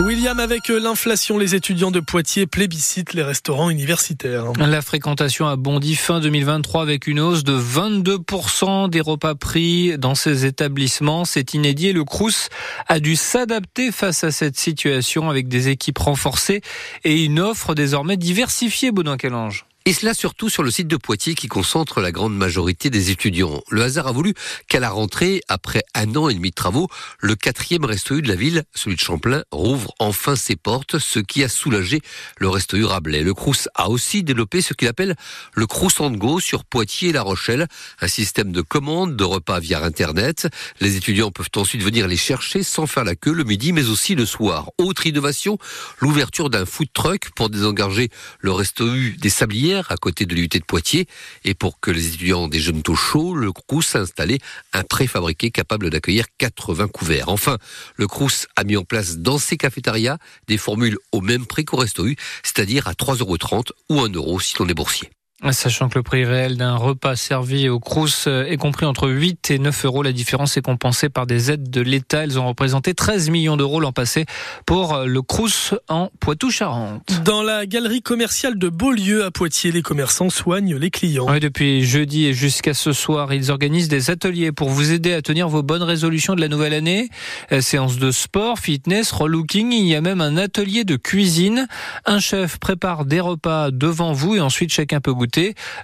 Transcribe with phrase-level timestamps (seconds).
[0.00, 4.52] William, avec euh, l'inflation, les étudiants de Poitiers plébiscitent les restaurants universitaires.
[4.58, 10.14] La fréquentation a bondi fin 2023 avec une hausse de 22% des repas pris dans
[10.14, 11.24] ces établissements.
[11.24, 12.48] C'est inédit et le Crous
[12.88, 16.62] a dû s'adapter face à cette situation avec des équipes renforcées
[17.04, 19.66] et une offre désormais diversifiée, Baudouin Calange.
[19.86, 23.62] Et cela surtout sur le site de Poitiers qui concentre la grande majorité des étudiants.
[23.70, 24.34] Le hasard a voulu
[24.68, 26.88] qu'à la rentrée, après un an et demi de travaux,
[27.18, 31.42] le quatrième resto de la ville, celui de Champlain, rouvre enfin ses portes, ce qui
[31.42, 32.02] a soulagé
[32.36, 33.22] le resto Rabelais.
[33.22, 35.16] Le Crous a aussi développé ce qu'il appelle
[35.54, 37.66] le Crous and Go sur Poitiers et La Rochelle,
[38.02, 40.46] un système de commande de repas via Internet.
[40.80, 44.14] Les étudiants peuvent ensuite venir les chercher sans faire la queue le midi, mais aussi
[44.14, 44.68] le soir.
[44.76, 45.56] Autre innovation,
[46.00, 48.10] l'ouverture d'un food truck pour désengager
[48.40, 51.06] le resto U des Sabliers à côté de l'UT de Poitiers.
[51.44, 54.38] Et pour que les étudiants des jeunes taux chauds, le Crous a installé
[54.72, 57.28] un préfabriqué capable d'accueillir 80 couverts.
[57.28, 57.58] Enfin,
[57.96, 61.76] le Crous a mis en place dans ses cafétérias des formules au même prix qu'au
[61.76, 65.10] Resto U, c'est-à-dire à 3,30 euros ou 1 euro si l'on est boursier.
[65.52, 69.58] Sachant que le prix réel d'un repas servi au Crous est compris entre 8 et
[69.58, 72.24] 9 euros, la différence est compensée par des aides de l'État.
[72.24, 74.26] Elles ont représenté 13 millions d'euros l'an passé
[74.66, 77.22] pour le Crous en Poitou-Charentes.
[77.24, 81.26] Dans la galerie commerciale de Beaulieu à Poitiers, les commerçants soignent les clients.
[81.28, 85.22] Oui, depuis jeudi et jusqu'à ce soir, ils organisent des ateliers pour vous aider à
[85.22, 87.08] tenir vos bonnes résolutions de la nouvelle année.
[87.50, 89.72] Euh, séance de sport, fitness, relooking.
[89.72, 91.66] Il y a même un atelier de cuisine.
[92.04, 95.29] Un chef prépare des repas devant vous et ensuite chacun peut goûter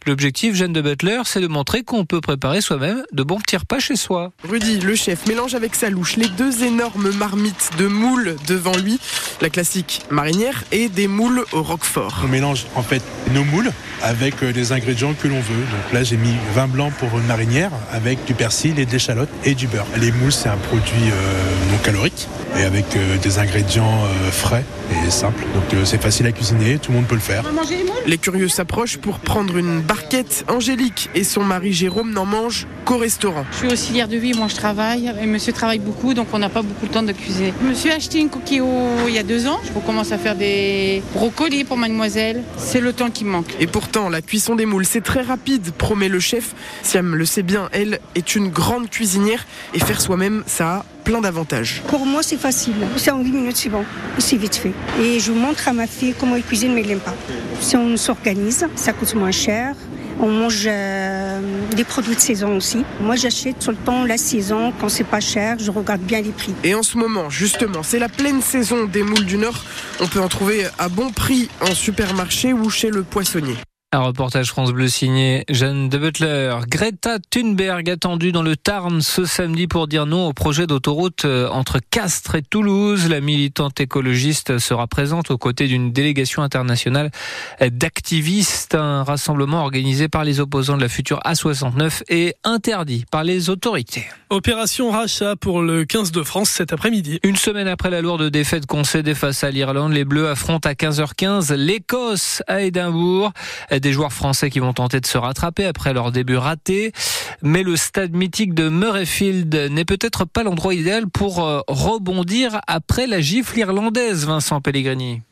[0.07, 3.79] L'objectif, Jeanne de Butler, c'est de montrer qu'on peut préparer soi-même de bons petits repas
[3.79, 4.33] chez soi.
[4.49, 8.99] Rudy, le chef, mélange avec sa louche les deux énormes marmites de moules devant lui,
[9.41, 12.23] la classique marinière et des moules au roquefort.
[12.25, 13.03] On mélange en fait
[13.33, 15.55] nos moules avec euh, des ingrédients que l'on veut.
[15.57, 19.29] Donc là, j'ai mis vin blanc pour une marinière avec du persil et des échalotes
[19.45, 19.87] et du beurre.
[19.97, 25.06] Les moules, c'est un produit euh, non calorique et avec euh, des ingrédients frais et
[25.11, 25.45] simples.
[25.55, 27.45] Donc c'est facile à cuisiner, tout le monde peut le faire.
[28.07, 30.45] Les curieux s'approchent pour prendre une barquette.
[30.49, 33.45] Angélique et son mari Jérôme n'en mangent qu'au restaurant.
[33.53, 36.49] Je suis auxiliaire de vie, moi je travaille et monsieur travaille beaucoup donc on n'a
[36.49, 37.53] pas beaucoup de temps de cuisiner.
[37.63, 38.63] Je me suis acheté une coquille
[39.07, 39.61] il y a deux ans.
[39.65, 42.43] Je commence à faire des brocolis pour mademoiselle.
[42.57, 43.55] C'est le temps qui manque.
[43.61, 46.55] Et pourtant, la cuisson des moules, c'est très rapide, promet le chef.
[46.83, 51.21] Siam le sait bien, elle est une grande cuisinière et faire soi-même, ça a plein
[51.21, 51.83] d'avantages.
[51.87, 52.75] Pour moi, c'est facile.
[52.97, 53.85] C'est en 8 minutes, c'est bon.
[54.19, 54.73] C'est vite fait.
[55.01, 57.15] Et je montre à ma fille comment elle cuisine, mais elle n'aime pas.
[57.61, 59.77] Si on s'organise, ça coûte moins cher.
[60.21, 61.41] On mange euh,
[61.77, 62.85] des produits de saison aussi.
[63.01, 64.73] Moi, j'achète tout le temps la saison.
[64.81, 66.55] Quand c'est pas cher, je regarde bien les prix.
[66.65, 69.63] Et en ce moment, justement, c'est la pleine saison des moules du Nord.
[70.01, 73.57] On peut en trouver à bon prix en supermarché ou chez le poissonnier.
[73.97, 76.55] Un reportage France Bleu signé Jeanne de Butler.
[76.69, 81.49] Greta Thunberg attendue dans le Tarn ce samedi pour dire non au projet d'autoroute euh,
[81.49, 83.09] entre Castres et Toulouse.
[83.09, 87.11] La militante écologiste sera présente aux côtés d'une délégation internationale
[87.59, 88.75] d'activistes.
[88.75, 94.05] Un rassemblement organisé par les opposants de la future A69 et interdit par les autorités.
[94.29, 97.19] Opération rachat pour le 15 de France cet après-midi.
[97.23, 101.55] Une semaine après la lourde défaite concédée face à l'Irlande, les Bleus affrontent à 15h15
[101.55, 103.33] l'Écosse à Édimbourg
[103.87, 106.91] des joueurs français qui vont tenter de se rattraper après leur début raté.
[107.41, 113.07] Mais le stade mythique de Murrayfield n'est peut-être pas l'endroit idéal pour euh, rebondir après
[113.07, 115.23] la gifle irlandaise, Vincent Pellegrini.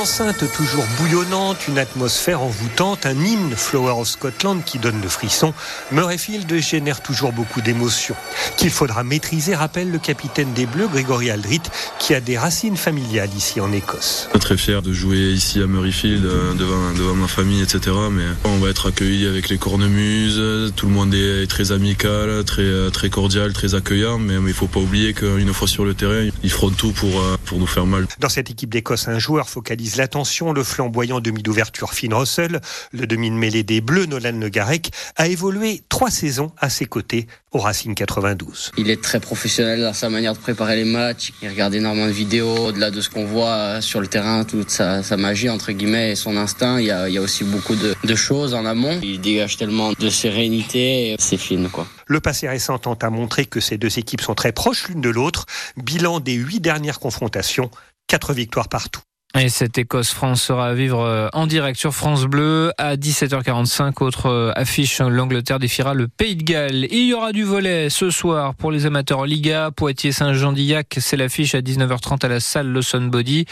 [0.00, 5.52] Enceinte toujours bouillonnante, une atmosphère envoûtante, un hymne Flower of Scotland qui donne le frisson.
[5.92, 8.14] Murrayfield génère toujours beaucoup d'émotions.
[8.56, 11.60] Qu'il faudra maîtriser, rappelle le capitaine des Bleus, Grégory Aldrit,
[11.98, 14.30] qui a des racines familiales ici en Écosse.
[14.40, 17.94] Très fier de jouer ici à Murrayfield euh, devant, devant ma famille, etc.
[18.10, 20.72] Mais on va être accueillis avec les cornemuses.
[20.76, 24.18] Tout le monde est très amical, très, très cordial, très accueillant.
[24.18, 27.20] Mais il ne faut pas oublier qu'une fois sur le terrain, ils feront tout pour,
[27.20, 28.06] euh, pour nous faire mal.
[28.18, 32.60] Dans cette équipe d'Écosse, un joueur focalisé l'attention, le flamboyant demi d'ouverture Finn Russell,
[32.92, 36.86] le demi de mêlée des Bleus Nolan Le Garec, a évolué trois saisons à ses
[36.86, 38.72] côtés au Racing 92.
[38.78, 41.32] Il est très professionnel dans sa manière de préparer les matchs.
[41.42, 45.02] Il regarde énormément de vidéos, au-delà de ce qu'on voit sur le terrain, toute sa,
[45.16, 46.78] magie entre guillemets et son instinct.
[46.78, 48.98] Il y a, il y a aussi beaucoup de, de, choses en amont.
[49.02, 51.86] Il dégage tellement de sérénité, c'est fine quoi.
[52.06, 55.10] Le passé récent tente à montrer que ces deux équipes sont très proches l'une de
[55.10, 55.46] l'autre.
[55.76, 57.70] Bilan des huit dernières confrontations,
[58.06, 59.00] quatre victoires partout.
[59.38, 64.02] Et cette Écosse-France sera à vivre euh, en direct sur France Bleu à 17h45.
[64.02, 66.88] Autre euh, affiche, l'Angleterre défiera le Pays de Galles.
[66.90, 69.70] Il y aura du volet ce soir pour les amateurs Liga.
[69.70, 73.44] Poitiers-Saint-Jean-d'Illac, c'est l'affiche à 19h30 à la salle Lawson Body.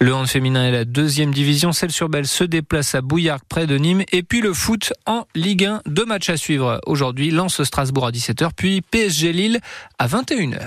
[0.00, 1.72] Le hand féminin est la deuxième division.
[1.72, 4.04] Celle sur Belle se déplace à Bouillargues près de Nîmes.
[4.12, 5.80] Et puis le foot en Ligue 1.
[5.86, 7.30] Deux matchs à suivre aujourd'hui.
[7.30, 9.60] Lance Strasbourg à 17h, puis PSG Lille
[9.98, 10.62] à 21h.